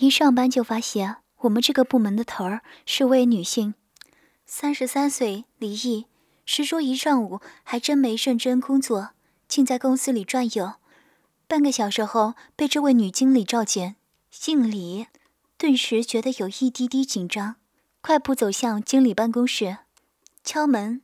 [0.00, 3.74] 一上班就发现我们这个部门的头儿是位女性，
[4.46, 6.06] 三十三岁，离异，
[6.46, 9.10] 实说一上午还真没认真工作，
[9.48, 10.74] 竟在公司里转悠。
[11.48, 13.96] 半个小时后被这位女经理召见，
[14.30, 15.08] 姓李，
[15.56, 17.56] 顿时觉得有一滴滴紧张，
[18.00, 19.78] 快步走向经理办公室，
[20.44, 21.02] 敲门，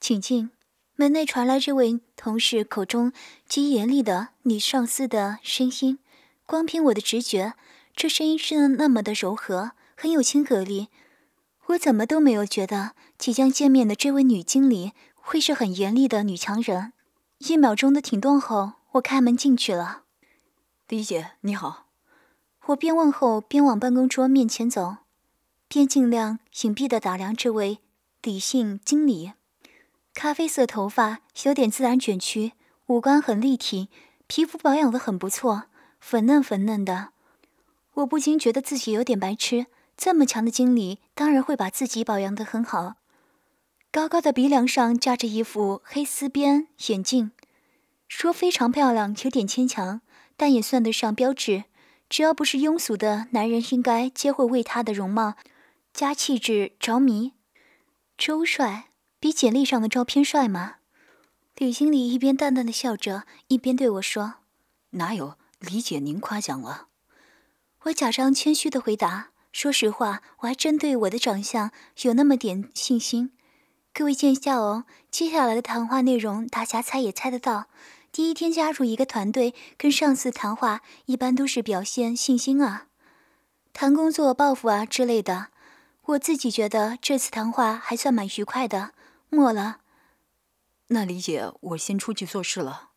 [0.00, 0.50] 请进。
[0.96, 3.12] 门内传来这位同事口中
[3.46, 5.98] 极严厉的女上司的声音，
[6.46, 7.54] 光凭我的直觉，
[8.00, 10.88] 这声音是那么的柔和，很有亲和力，
[11.66, 16.94] 我怎么都没有觉得即将见面的这位女经理会是很严厉的女强人。
[17.40, 18.72] 一秒钟的停顿后。
[18.92, 20.04] 我开门进去了，
[20.88, 21.88] 李姐你好。
[22.68, 24.96] 我边问候边往办公桌面前走，
[25.68, 27.80] 边尽量隐蔽的打量这位
[28.22, 29.32] 李姓经理。
[30.14, 32.54] 咖啡色头发有点自然卷曲，
[32.86, 33.90] 五官很立体，
[34.26, 35.64] 皮肤保养的很不错，
[36.00, 37.10] 粉嫩粉嫩的。
[37.94, 42.94] 我不禁觉得自己有点白痴，这么强的经理当然会把自己保养的很好。
[43.90, 47.32] 高高的鼻梁上架着一副黑丝边眼镜。
[48.08, 50.00] 说非常漂亮有点牵强，
[50.36, 51.64] 但也算得上标致。
[52.08, 55.34] 只要不是庸俗的男人，应该皆会为他的容貌
[55.92, 57.34] 加气质着迷。
[58.18, 60.76] 周帅比简历上的照片帅吗？
[61.56, 64.34] 李经理一边淡淡的笑着，一边对我说
[64.90, 66.88] ：“哪有，李姐您夸奖了。”
[67.84, 71.70] 我假装谦虚的回答：“说实话，我还真对我的长相
[72.02, 73.32] 有那么点信心。
[73.92, 77.66] 各位见笑哦，接下来的谈话内容大家猜也猜得到。”
[78.12, 82.88] 第一天加入一个团队，跟上司谈话，一般都是表现信心啊，
[83.72, 85.46] 谈工作抱负啊之类的。
[86.06, 88.92] 我自己觉得这次谈话还算蛮愉快的。
[89.28, 89.78] 末了，
[90.88, 92.90] 那李姐，我先出去做事了。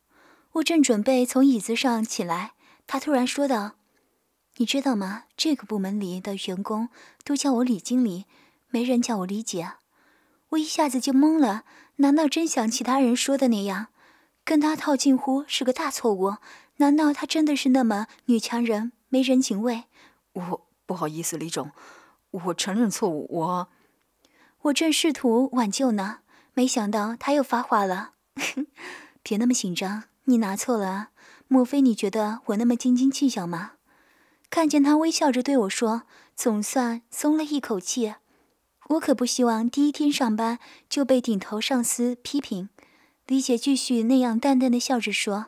[0.53, 2.53] 我正准备从椅子上起来，
[2.87, 3.73] 她突然说道
[4.57, 5.23] ：“你知道吗？
[5.35, 6.89] 这个部门里的员工
[7.23, 8.25] 都叫我李经理，
[8.69, 9.73] 没人叫我李姐。”
[10.49, 11.63] 我一下子就懵了，
[11.95, 13.87] 难道真像其他人说的那样？
[14.45, 16.35] 跟他套近乎是个大错误，
[16.77, 19.85] 难道他真的是那么女强人，没人情味？
[20.33, 21.71] 我不好意思，李总，
[22.29, 23.27] 我承认错误。
[23.31, 23.69] 我，
[24.63, 26.19] 我正试图挽救呢，
[26.53, 28.11] 没想到他又发话了。
[29.23, 31.09] 别那么紧张，你拿错了？
[31.47, 33.71] 莫非你觉得我那么斤斤计较吗？
[34.53, 36.03] 看见他微笑着对我说，
[36.35, 38.13] 总算松了一口气。
[38.89, 42.69] 我可不希望第一天上班就被顶头上司批评。
[43.25, 45.47] 李姐继续那样淡淡的笑着说：“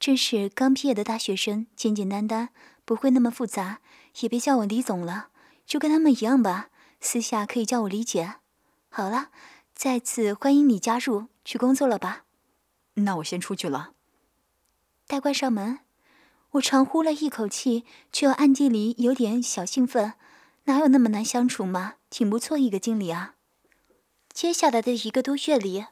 [0.00, 2.48] 真是刚毕业的大学生，简简单单，
[2.86, 3.80] 不会那么复杂。
[4.20, 5.28] 也别叫我李总了，
[5.66, 6.70] 就跟他们一样吧。
[7.02, 8.36] 私下可以叫我李姐。
[8.88, 9.28] 好了，
[9.74, 12.24] 再次欢迎你加入，去工作了吧？
[12.94, 13.90] 那我先出去了。
[15.06, 15.80] 带关上门，
[16.52, 20.14] 我长呼了一口气，却又暗地里有点小兴奋。
[20.64, 21.94] 哪有那么难相处嘛？
[22.10, 23.34] 挺不错一个经理啊。
[24.32, 25.86] 接下来的一个多月里。”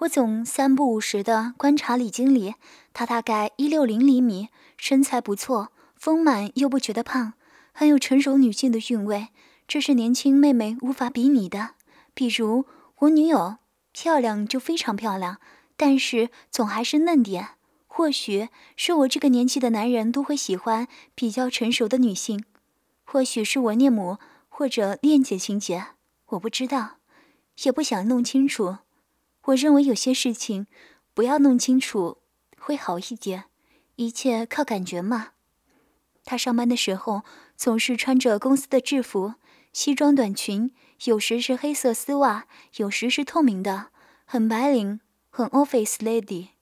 [0.00, 2.56] 我总三不五时的观察李经理，
[2.92, 7.32] 他大概一六零厘米，身材不错，丰满又不觉得胖，
[7.72, 9.28] 很有成熟女性的韵味，
[9.66, 11.70] 这是年轻妹妹无法比拟的。
[12.12, 13.56] 比如我女友，
[13.92, 15.38] 漂亮就非常漂亮，
[15.78, 17.52] 但是总还是嫩点。
[17.96, 22.44] 或许是我这个年纪的男人都会喜欢比较成熟的女性，
[23.04, 24.18] 或许是我恋母
[24.50, 25.86] 或者恋姐情节，
[26.26, 26.98] 我不知道，
[27.62, 28.76] 也不想弄清楚。
[29.44, 30.66] 我认为有些事情
[31.14, 32.18] 不要弄清楚
[32.58, 33.44] 会好一点，
[33.94, 35.28] 一切靠感觉嘛。
[36.22, 37.22] 他上班的时候
[37.56, 39.36] 总是穿着公司的制服，
[39.72, 40.70] 西装短裙，
[41.04, 42.46] 有时是黑色丝袜，
[42.76, 43.86] 有时是透明的，
[44.26, 46.55] 很白领，很 office lady。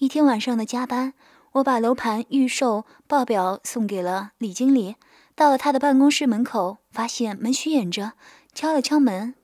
[0.00, 1.12] 一天晚上的加班，
[1.52, 4.96] 我把楼盘预售报表送给了李经理，
[5.34, 8.12] 到了他的办公室门口，发现门虚掩着，
[8.54, 9.34] 敲了敲门。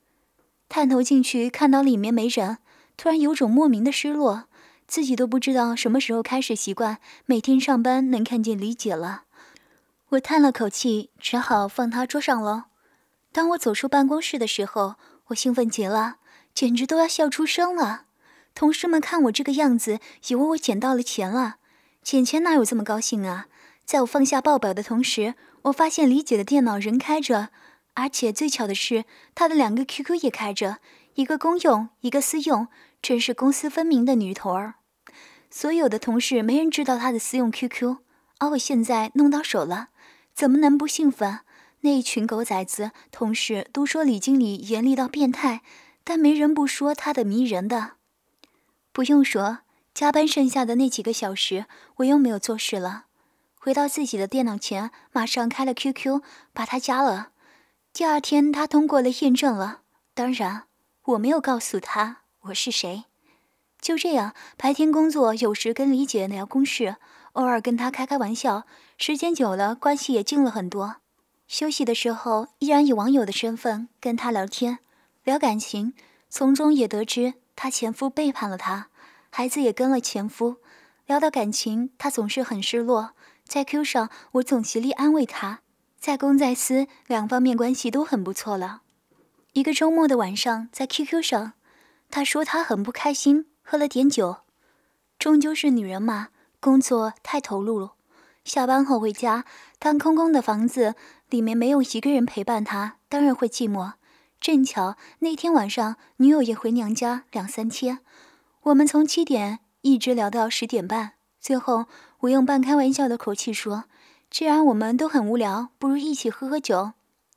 [0.67, 2.57] 探头进去，看到里面没人，
[2.97, 4.45] 突然有种莫名的失落，
[4.89, 9.25] 自己都不知道什么时候开始习惯每天上班能看见李姐了。
[10.09, 12.69] 我叹了口气，只好放她桌上了。
[13.31, 14.95] 当我走出办公室的时候，
[15.27, 16.17] 我兴奋极了，
[16.55, 18.06] 简直都要笑出声了。
[18.57, 21.57] 同事们看我这个样子，以为我捡到了钱了。
[22.03, 23.49] 捡钱哪有这么高兴啊？
[23.85, 27.51] 在我放下报表的同时，我发现李姐的电脑仍开着。
[27.93, 29.05] 而且最巧的是，
[29.35, 30.79] 她的两个 QQ 也开着，
[31.17, 32.69] 一个公用，一个私用，
[33.03, 34.77] 真是公私分明的女头儿。
[35.51, 37.99] 所有的同事没人知道她的私用 QQ，
[38.39, 39.89] 而我现在弄到手了，
[40.35, 41.41] 怎么能不兴奋？
[41.83, 45.61] 那一群狗崽子同事都说李经理严厉到变态，
[46.03, 47.93] 但没人不说他的迷人的。
[48.97, 49.59] 不用说，
[49.93, 51.67] 加班剩下的那几个小时，
[51.97, 53.05] 我又没有做事了。
[53.55, 56.23] 回到自己的电脑前，马上开了 QQ，
[56.55, 57.29] 把他加了。
[57.93, 59.81] 第二天，他通过了验证了。
[60.15, 60.63] 当然，
[61.09, 63.05] 我没有告诉他我是谁。
[63.83, 66.97] 就这样，白天工作，有时跟李姐聊公事，
[67.33, 68.65] 偶尔跟她开开玩笑。
[68.97, 70.97] 时间久了，关系也近了很多。
[71.47, 74.79] 休息的时候，依然以网友的身份跟她聊天，
[75.23, 75.93] 聊感情，
[76.31, 78.91] 从中也得知她前夫背叛了她，
[79.31, 80.59] 孩子也跟了前夫。
[81.07, 83.13] 聊到感情，她总是很失落。
[83.45, 85.61] 在 Q 上，我总极力安慰她，
[85.99, 88.83] 在公在私两方面关系都很不错了。
[89.53, 91.55] 一个周末的晚上，在 QQ 上，
[92.11, 94.39] 她说她很不开心，喝了点酒。
[95.19, 96.29] 终究是女人嘛，
[96.61, 97.95] 工作太投入了。
[98.45, 99.45] 下班后回家，
[99.79, 100.95] 当空空的房子
[101.31, 103.93] 里面没有一个人陪伴她，当然会寂寞。
[104.41, 108.01] 正巧那天晚上，女友也回娘家两三天，
[108.63, 111.87] 我们从七点一直聊到十点半，最后。
[112.21, 113.85] 我用半开玩笑的口气说
[114.31, 116.93] ：“既然我们都很无聊，不如一起喝喝酒，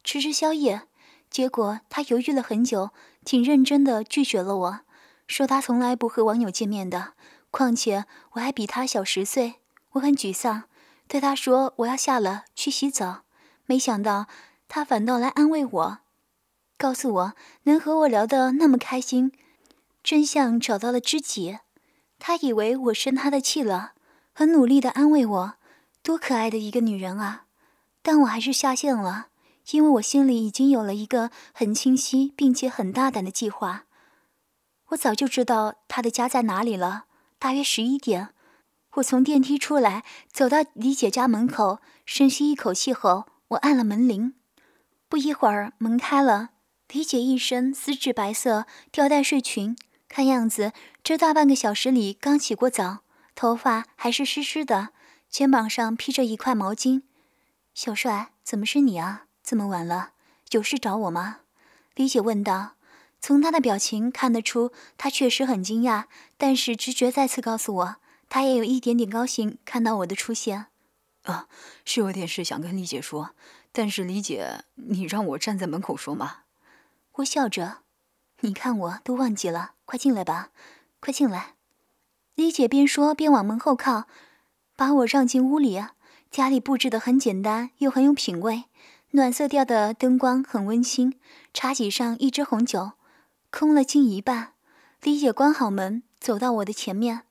[0.05, 0.83] 吃吃宵夜。”
[1.29, 2.91] 结果他犹豫了很久，
[3.25, 4.79] 挺认真的拒绝了我，
[5.27, 7.13] 说他从来不和网友见面的，
[7.51, 9.55] 况且我还比他小十岁。
[9.91, 10.63] 我很沮丧，
[11.07, 13.23] 对他说：“我要下了，去洗澡。”
[13.67, 14.27] 没想到
[14.69, 15.97] 他反倒来安慰我，
[16.79, 17.33] 告诉我
[17.63, 19.33] 能和我聊得那么开心，
[20.01, 21.59] 真相找到了知己。
[22.17, 23.91] 他以为我生他的气了。
[24.33, 25.53] 很努力的安慰我，
[26.01, 27.47] 多可爱的一个女人啊！
[28.01, 29.27] 但我还是下线了，
[29.71, 33.83] 因为我心里已经有了一个很清晰并且很大胆的计划。
[34.91, 37.07] 我早就知道她的家在哪里了。
[37.37, 38.29] 大约十一点，
[38.93, 44.35] 我从电梯出来，走到李姐家门口，深吸一口气后，我按了门铃。
[45.09, 46.51] 不一会儿，门开了，
[46.91, 49.77] 李姐一身丝质白色吊带睡裙，
[50.07, 52.99] 看样子这大半个小时里刚洗过澡。
[53.35, 54.89] 头发还是湿湿的，
[55.29, 57.03] 肩膀上披着一块毛巾。
[57.75, 59.25] 小帅，怎么是你啊？
[59.43, 60.13] 这么晚了，
[60.49, 61.41] 有事找我吗？
[61.93, 62.71] 李姐问道。
[63.21, 66.05] 从他的表情看得出，他确实很惊讶，
[66.37, 67.95] 但是直觉再次告诉我，
[68.29, 70.65] 他也有一点点高兴看到我的出现。
[71.23, 71.47] 啊，
[71.85, 73.35] 是有点事想跟李姐说，
[73.71, 76.37] 但是李姐，你让我站在门口说吗？
[77.19, 77.79] 我笑着，
[78.41, 80.51] 你看我都忘记了，快进来吧，
[81.01, 81.55] 快进来。
[82.35, 84.05] 李姐边说边往门后靠，
[84.77, 85.83] 把我让进屋里。
[86.31, 88.65] 家里布置的很简单，又很有品味，
[89.11, 91.19] 暖色调的灯光很温馨。
[91.53, 92.91] 茶几上一支红酒，
[93.51, 94.53] 空了近一半。
[95.01, 97.23] 李姐关好门，走到我的前面，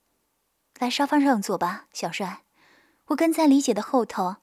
[0.78, 2.42] 来沙发上坐吧，小帅。
[3.06, 4.36] 我跟在李姐的后头，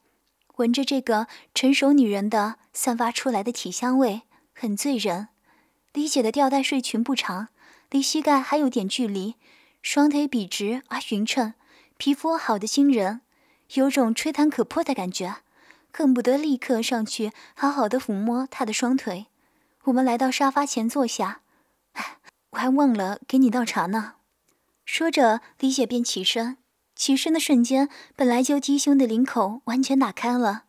[0.56, 5.28] 闻着这个成熟女人的散发出来的体香味，很醉人。
[5.96, 7.48] 李姐的吊带睡裙不长，
[7.90, 9.36] 离膝盖还有点距离。
[9.82, 11.54] 双腿笔直而匀称，
[11.96, 13.22] 皮肤好的惊人，
[13.76, 15.38] 有种吹弹可破的感觉，
[15.94, 19.28] 恨不得立刻上去好好的抚摸她的双腿。
[19.86, 21.40] 我们来到沙发前坐下，
[21.94, 22.18] 哎，
[22.50, 24.16] 我还忘了给你倒茶呢。
[24.84, 26.58] 说着，李姐便起身，
[26.94, 27.88] 起身的瞬间，
[28.18, 30.66] 本来就低胸的领口完全打开了，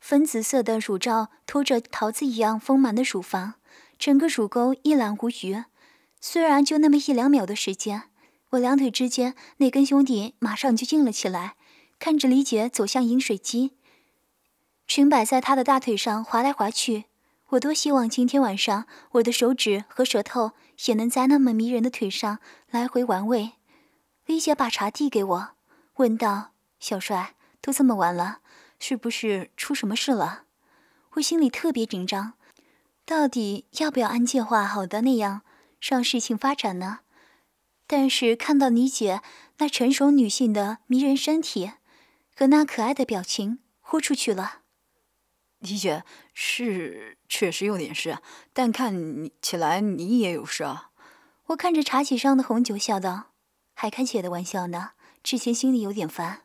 [0.00, 3.56] 粉紫色的乳罩托着桃子一样丰满的乳房，
[4.00, 5.62] 整个乳沟一览无余。
[6.22, 8.04] 虽然就那么一两秒的时间。
[8.52, 11.54] 我两腿之间那根兄弟马上就硬了起来，
[11.98, 13.74] 看着李姐走向饮水机，
[14.88, 17.04] 裙摆在她的大腿上滑来滑去。
[17.50, 20.52] 我多希望今天晚上我的手指和舌头
[20.86, 22.38] 也能在那么迷人的腿上
[22.70, 23.52] 来回玩味。
[24.24, 25.50] 李姐把茶递给我，
[25.96, 28.38] 问道：“小帅，都这么晚了，
[28.78, 30.44] 是不是出什么事了？”
[31.14, 32.32] 我心里特别紧张，
[33.10, 35.42] 到底要不要按计划好的那样
[35.80, 37.00] 让事情发展呢？
[37.88, 39.20] 但是看到你姐
[39.58, 41.72] 那成熟女性的迷人身体
[42.36, 44.60] 和那可爱的表情，豁出去了。
[45.58, 48.18] 李姐是确实有点事，
[48.52, 50.90] 但看你起来你也有事啊。
[51.46, 53.32] 我看着茶几上的红酒，笑道
[53.74, 54.92] ：“还开姐的玩笑呢，
[55.24, 56.42] 之前心里有点烦。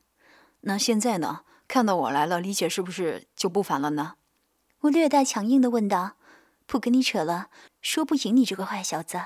[0.61, 1.41] 那现在呢？
[1.67, 4.15] 看到我来了，李姐是不是就不烦了呢？”
[4.81, 6.17] 我略带强硬的问道
[6.65, 7.49] ：“不跟你扯了，
[7.81, 9.21] 说不赢你这个坏小子。”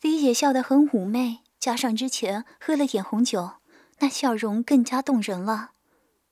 [0.00, 3.54] 李姐笑得很妩媚，加上之前喝了点红酒，
[3.98, 5.72] 那笑容更加动人了。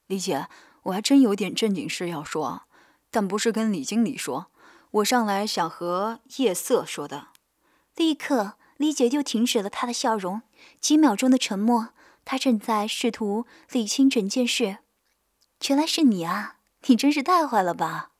[0.06, 0.48] 李姐，
[0.84, 2.62] 我还真有点正经事要说，
[3.10, 4.52] 但不是跟李经理说，
[4.92, 7.28] 我上来想和夜色说的。
[7.96, 10.42] 立刻，李姐就停止了她的笑容，
[10.80, 11.88] 几秒钟的沉默，
[12.24, 14.78] 她正在试图理清整件事。
[15.68, 16.58] 原来是你啊！
[16.86, 18.12] 你真是太坏了吧！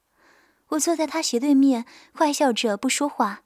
[0.69, 3.43] 我坐在他斜对面，坏笑着不说话。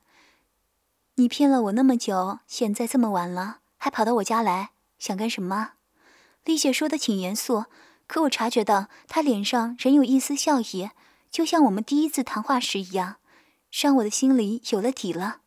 [1.16, 5.74] 你骗了我那么久，现在这么晚了还跑到我家来，想干什么？
[6.44, 7.66] 丽姐说的挺严肃，
[8.08, 10.90] 可我察觉到他脸上仍有一丝笑意，
[11.30, 13.18] 就像我们第一次谈话时一样，
[13.72, 15.42] 让我的心里有了底了。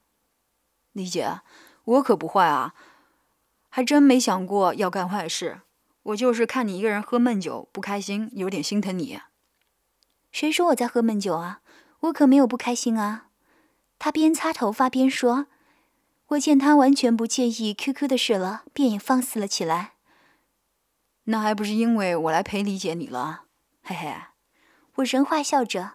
[0.92, 1.40] 李姐，
[1.84, 2.74] 我可不坏啊，
[3.68, 5.62] 还真没想过要干坏事。
[6.04, 9.18] 我就是看你一个人喝闷酒不开心，有点心疼你。
[10.34, 11.60] 谁说我在喝闷酒啊？
[12.00, 13.28] 我可没有不开心啊。
[14.00, 15.46] 他边擦头发边说。
[16.30, 19.92] 我见他完全不介意 QQ 的事了，便也放肆了起来。
[21.24, 23.44] 那还不是因为我来陪李姐你了，
[23.84, 24.12] 嘿嘿。
[24.96, 25.92] 我人坏笑着，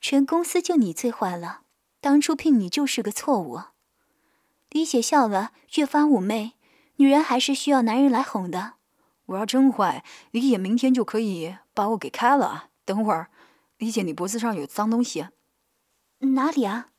[0.00, 1.62] 全公司就你最坏了，
[2.00, 3.62] 当初聘你就是个错误。
[4.70, 6.52] 李姐笑了，越发妩媚。
[6.96, 8.74] 女人还是需要男人来哄的。
[9.26, 12.68] 我要真坏，李姐明天就可以把我给开了。
[12.84, 13.30] 等会儿，
[13.82, 15.26] 李姐，你脖子上有脏东西。
[16.20, 16.90] 哪里啊？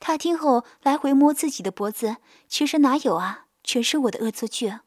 [0.00, 2.16] 他听后来回摸自己的脖子，
[2.48, 4.78] 其实哪有啊，全是我的恶作剧。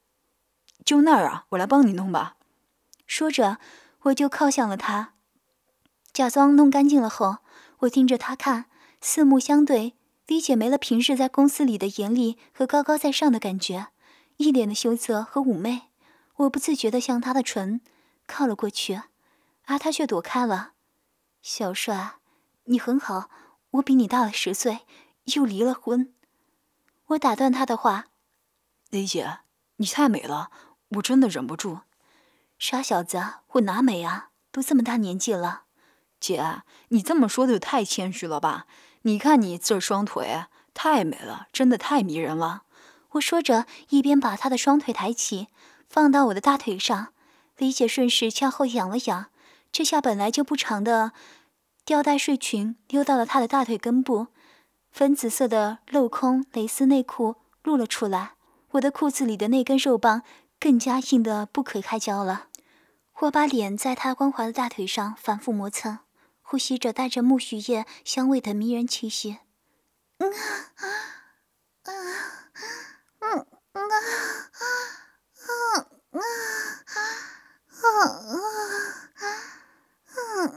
[0.83, 2.37] 就那儿啊，我来帮你弄吧。
[3.05, 3.59] 说着，
[4.05, 5.13] 我就靠向了他，
[6.11, 7.37] 假装弄干净了后，
[7.81, 8.65] 我盯着他看，
[8.99, 9.93] 四目相对。
[10.25, 13.89] 李姐没了平日在公司里的严厉和高高在上的感觉，
[14.37, 15.89] 一脸的羞涩和妩媚。
[16.37, 17.81] 我不自觉地向她的唇
[18.25, 19.03] 靠了过去，
[19.65, 20.71] 而他却躲开了。
[21.41, 22.15] 小帅，
[22.65, 23.29] 你很好。
[23.71, 24.79] 我比你大了十岁，
[25.35, 26.13] 又离了婚。
[27.07, 28.07] 我打断他的话
[28.89, 29.39] ：“李姐，
[29.77, 30.51] 你太美了，
[30.89, 31.81] 我真的忍不住。”
[32.59, 34.31] 傻小子，我哪美啊？
[34.51, 35.63] 都这么大年纪了。
[36.19, 38.65] 姐，你这么说的太谦虚了吧？
[39.03, 42.63] 你看你这双腿，太美了，真的太迷人了。
[43.11, 45.47] 我说着，一边把他的双腿抬起，
[45.87, 47.13] 放到我的大腿上。
[47.57, 49.27] 李姐顺势向后仰了仰，
[49.71, 51.13] 这下本来就不长的。
[51.85, 54.27] 吊带睡裙溜到了他的大腿根部，
[54.91, 58.33] 粉紫色的镂空蕾丝内裤露了出来。
[58.71, 60.21] 我的裤子里的那根肉棒
[60.59, 62.47] 更加硬得不可开交了。
[63.21, 65.99] 我把脸在他光滑的大腿上反复磨蹭，
[66.43, 69.39] 呼吸着带着木须叶香味的迷人气息。
[70.19, 70.85] 嗯啊
[71.83, 71.91] 啊
[73.19, 73.39] 嗯
[73.73, 73.81] 啊
[74.53, 74.67] 啊
[76.11, 76.21] 啊
[77.71, 77.89] 啊
[79.15, 79.48] 啊
[80.29, 80.51] 啊！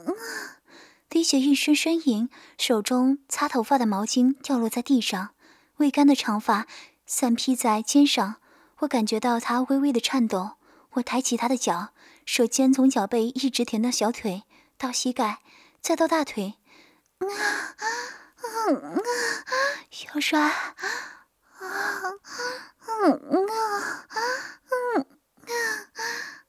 [1.10, 5.34] 李雪一声呻吟，手中擦头发的毛巾掉落在地上，
[5.76, 6.66] 未干的长发
[7.06, 8.36] 散披在肩上。
[8.78, 10.52] 我感觉到她微微的颤抖。
[10.92, 11.92] 我抬起她的脚，
[12.24, 14.44] 手尖从脚背一直舔到小腿，
[14.76, 15.40] 到膝盖，
[15.80, 16.54] 再到大腿。
[17.18, 17.76] 啊啊
[18.72, 18.98] 啊！
[19.90, 20.52] 小帅，啊
[21.58, 21.66] 啊
[23.04, 24.06] 嗯啊
[24.70, 25.06] 嗯啊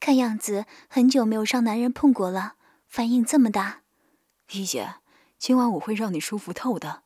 [0.00, 2.54] 看样子很久没有让男人碰过了
[2.88, 3.82] 反应这么大。
[4.52, 4.94] 一姐
[5.38, 7.02] 今晚我会让你舒服透的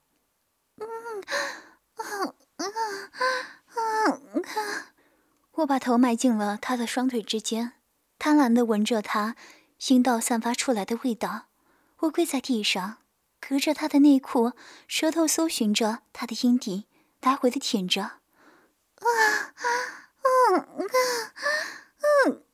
[0.78, 0.86] 嗯
[1.96, 2.64] 啊啊
[3.66, 4.92] 啊啊
[5.56, 7.72] 我把头埋进了他的双腿之间
[8.18, 9.36] 贪婪的闻着他
[9.88, 11.48] 阴道散发出来的味道
[11.98, 12.98] 我跪在地上
[13.40, 14.52] 隔着他的内裤
[14.88, 16.86] 舌头搜寻着他的阴蒂
[17.20, 18.18] 来回的舔着啊
[19.00, 19.64] 啊
[20.22, 20.66] 啊啊
[22.30, 22.44] 啊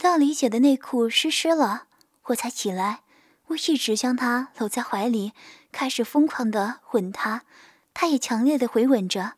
[0.00, 1.82] 直到李姐的内裤湿湿了，
[2.28, 3.02] 我才起来。
[3.48, 5.34] 我一直将她搂在怀里。
[5.72, 7.42] 开始疯狂的吻她，
[7.92, 9.34] 她也强烈的回吻着。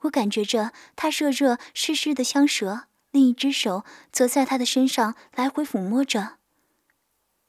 [0.00, 6.34] 我感觉着她热热湿湿的香舌，另一只手则在她的身上来回抚摸着。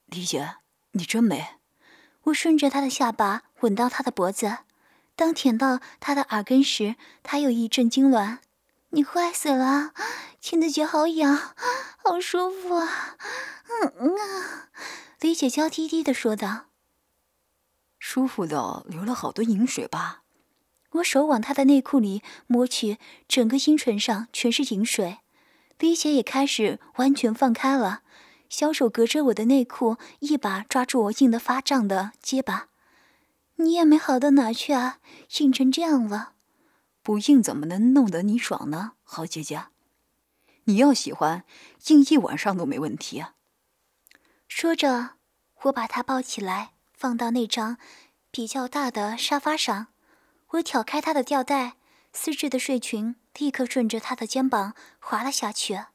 [0.05, 0.55] 李姐，
[0.93, 1.55] 你真美。
[2.23, 4.59] 我顺着她的下巴吻到她的脖子，
[5.17, 8.37] 当舔到她的耳根时，她又一阵痉挛。
[8.91, 9.91] 你坏死了，
[10.39, 11.53] 亲的脚好痒，
[12.03, 13.15] 好舒服啊！
[13.81, 14.69] 嗯嗯啊，
[15.21, 16.65] 李姐娇滴滴的说道。
[17.97, 20.23] 舒服的流了好多饮水吧？
[20.95, 22.97] 我手往她的内裤里摸去，
[23.29, 25.19] 整个阴唇上全是饮水。
[25.79, 28.01] 李姐也开始完全放开了，
[28.49, 32.67] 小手隔着我的内裤，一把抓住我硬得发胀的结巴。
[33.55, 34.99] 你也没好到哪去啊，
[35.37, 36.33] 硬成这样了。
[37.01, 39.67] 不硬怎么能弄得你爽呢，好姐姐？
[40.65, 41.43] 你要喜欢，
[41.87, 43.35] 硬一晚上都没问题啊。
[44.47, 45.11] 说着，
[45.63, 47.77] 我把他抱起来，放到那张
[48.31, 49.87] 比较大的沙发上。
[50.49, 51.77] 我挑开他的吊带，
[52.11, 55.85] 丝质的睡裙立刻顺着他的肩膀滑了下去。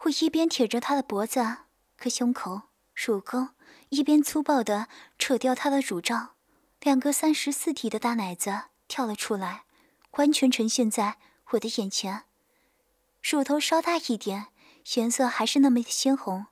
[0.00, 1.58] 我一边舔着他的脖子。
[1.96, 2.62] 和胸口、
[2.94, 3.50] 乳沟，
[3.88, 6.34] 一边粗暴地扯掉他的乳罩，
[6.80, 9.64] 两个三十四体的大奶子跳了出来，
[10.18, 11.18] 完全呈现在
[11.52, 12.24] 我的眼前。
[13.24, 14.48] 乳头稍大一点，
[14.96, 16.44] 颜色还是那么鲜红。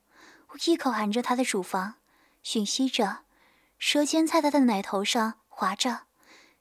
[0.49, 1.97] 我一口含着他的乳房，
[2.43, 3.25] 吮吸着，
[3.79, 6.07] 舌尖在他的奶头上划着，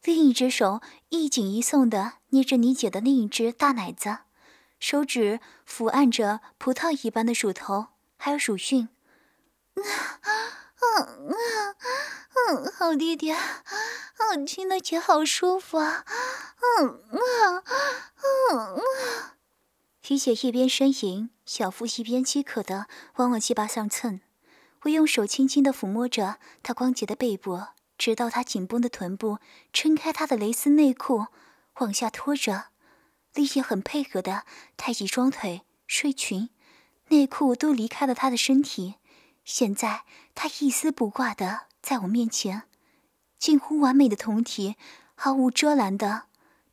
[0.04, 4.18] 另一只手一紧一松的捏着你姐的另一只大奶子，
[4.82, 7.88] 手指抚按着葡萄一般的乳头。
[8.18, 8.90] 还有乳晕，
[9.76, 9.84] 嗯
[10.82, 11.36] 嗯
[12.50, 16.04] 嗯，好弟弟，嗯，亲的姐好舒服啊，
[16.80, 18.82] 嗯嗯嗯嗯。
[20.08, 24.20] 李姐一边呻吟，小腹一边饥渴的往我鸡巴上蹭。
[24.82, 27.62] 我用手轻轻的抚摸着她光洁的背部，
[28.00, 29.38] 直到她紧绷的臀部，
[29.72, 31.28] 撑开她的蕾丝内裤，
[31.76, 32.70] 往下拖着。
[33.36, 34.44] 李姐很配合的
[34.76, 36.50] 抬起双腿，睡裙。
[37.10, 38.96] 内裤都离开了他的身体，
[39.44, 42.64] 现在他一丝不挂的在我面前，
[43.38, 44.76] 近乎完美的酮体，
[45.14, 46.24] 毫无遮拦的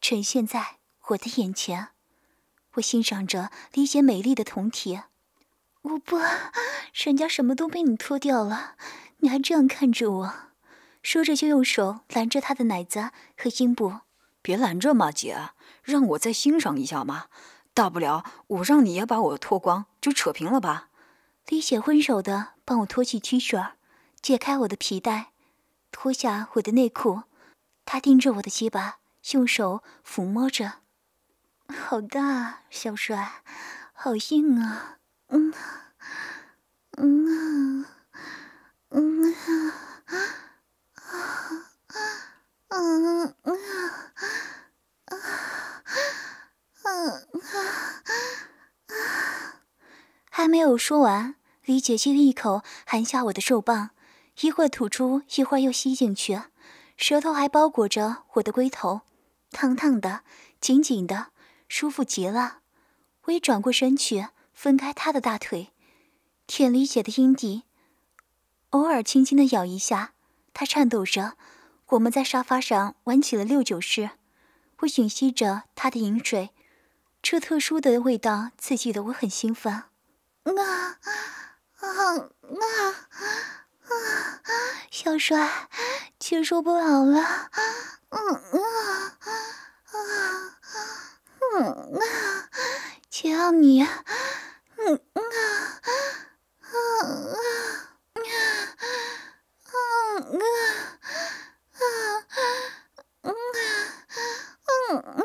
[0.00, 0.76] 呈现在
[1.08, 1.88] 我的眼前。
[2.78, 5.00] 我欣赏着李姐美丽的酮体。
[5.82, 6.18] 我不，
[6.92, 8.76] 人家什么都被你脱掉了，
[9.18, 10.34] 你还这样看着我？
[11.02, 14.00] 说着就用手拦着她的奶子和阴部。
[14.42, 15.50] 别拦着嘛，姐，
[15.82, 17.26] 让我再欣赏一下嘛。
[17.74, 20.88] 大不了我让你也把我脱光，就扯平了吧。
[21.46, 23.72] 李姐温柔的帮我脱去 T 恤，
[24.20, 25.32] 解开我的皮带，
[25.90, 27.22] 脱下我的内裤。
[27.84, 28.98] 她盯着我的鸡巴，
[29.32, 30.80] 用手抚摸着。
[31.76, 33.42] 好大，小帅，
[33.92, 34.96] 好硬啊！
[35.28, 35.52] 嗯，
[36.96, 37.84] 嗯，
[38.90, 39.34] 嗯，
[42.68, 43.62] 啊，啊，嗯，
[46.82, 47.22] 啊。
[50.30, 53.90] 还没有说完，李姐就一口含下我的肉棒，
[54.40, 56.42] 一会儿吐出，一会儿又吸进去，
[56.96, 59.02] 舌头还包裹着我的龟头，
[59.50, 60.22] 烫烫的，
[60.60, 61.32] 紧紧的，
[61.68, 62.58] 舒服极了。
[63.24, 65.72] 我也转过身去，分开他的大腿，
[66.46, 67.64] 舔李姐的阴蒂，
[68.70, 70.14] 偶尔轻轻的咬一下，
[70.52, 71.36] 她颤抖着。
[71.88, 74.10] 我们在沙发上玩起了六九式，
[74.80, 76.50] 我吮吸着她的饮水。
[77.22, 79.88] 这特殊的味道刺激的我很兴奋，啊
[80.44, 80.98] 啊
[81.80, 83.08] 啊啊！
[84.90, 85.68] 小帅，
[86.18, 87.50] 接受不了了，
[88.10, 89.98] 嗯啊啊
[91.54, 92.00] 嗯啊
[93.10, 93.88] 只要你嗯
[95.14, 95.22] 啊
[95.80, 95.90] 啊
[96.60, 97.32] 啊啊
[98.12, 98.82] 啊啊
[101.72, 102.40] 啊啊
[103.22, 103.34] 嗯啊
[104.88, 105.22] 嗯啊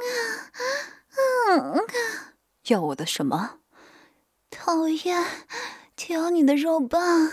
[1.50, 1.84] 嗯啊
[2.68, 3.60] 要我的什么
[4.50, 5.26] 讨厌
[6.08, 7.32] 要你的肉棒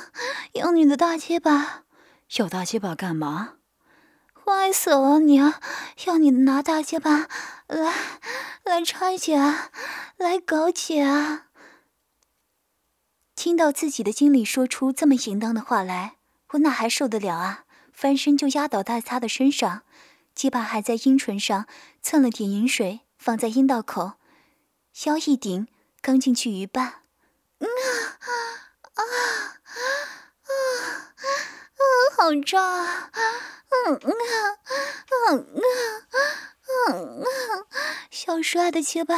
[0.52, 1.84] 要你的大鸡巴
[2.36, 3.54] 要大鸡巴干嘛
[4.44, 5.36] 坏死了你！
[6.06, 7.28] 要你拿大结巴
[7.66, 7.94] 来
[8.64, 9.36] 来拆解，
[10.16, 11.04] 来搞解。
[13.34, 16.16] 听到自己的经理说出这么淫荡的话来，
[16.50, 17.64] 我哪还受得了啊？
[17.92, 19.82] 翻身就压倒在他的身上，
[20.34, 21.66] 鸡巴还在阴唇上
[22.02, 23.00] 蹭了点饮水。
[23.18, 24.12] 放在阴道口，
[25.04, 25.68] 腰一顶，
[26.00, 26.94] 刚进去一半，啊
[27.60, 28.24] 啊
[28.94, 30.54] 啊啊啊！
[32.16, 33.10] 好胀啊！
[33.70, 34.02] 嗯啊
[35.30, 35.38] 嗯
[36.10, 36.18] 啊
[36.88, 37.26] 嗯啊！
[38.10, 39.16] 小帅的鸡巴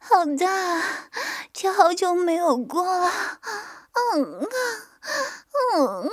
[0.00, 1.08] 好大啊，
[1.52, 3.10] 这好久没有过了。
[3.92, 4.48] 嗯啊
[5.74, 6.10] 嗯啊，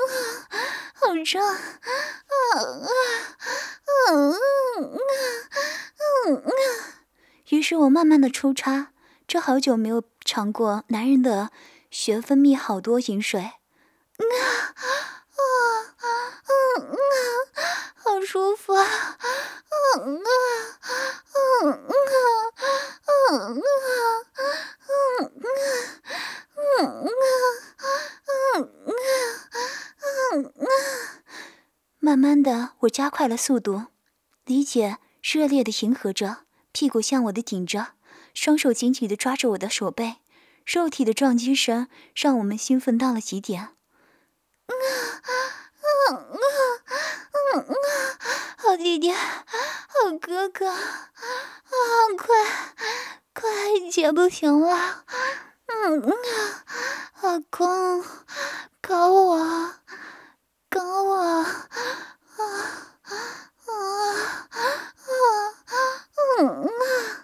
[0.93, 2.55] 好胀啊啊
[4.09, 4.37] 嗯啊
[6.25, 6.51] 嗯啊！
[7.49, 8.93] 于是我慢慢的抽插，
[9.27, 11.51] 这好久没有尝过男人的
[11.91, 13.51] 血分泌好多饮水，啊
[14.17, 14.62] 啊
[18.33, 18.73] 舒服。
[18.73, 18.83] 啊
[20.01, 20.29] 嗯啊
[21.61, 21.85] 嗯啊
[23.05, 24.41] 嗯啊嗯啊嗯
[26.63, 27.13] 啊嗯啊
[28.57, 28.97] 嗯啊
[30.33, 30.65] 嗯啊
[31.99, 33.83] 慢慢的我加快了速度
[34.45, 37.89] 李姐热烈的迎合着屁股向我的顶着
[38.33, 40.15] 双手紧紧的抓着我的手背
[40.65, 43.75] 肉体的撞击声让我们兴奋到了极点。
[44.65, 44.73] 嗯
[45.21, 45.29] 啊
[46.09, 46.41] 嗯啊
[47.53, 48.02] 嗯啊
[48.73, 49.19] 好弟弟，好
[50.19, 50.79] 哥哥，啊，
[52.17, 52.25] 快
[53.31, 53.47] 快
[53.91, 55.05] 姐不行了，
[55.67, 56.15] 嗯啊，
[57.21, 58.03] 老公，
[58.81, 59.37] 搞我，
[60.71, 61.45] 搞我，啊
[62.33, 62.41] 啊
[62.97, 63.13] 啊
[63.77, 65.13] 啊
[66.41, 67.22] 啊！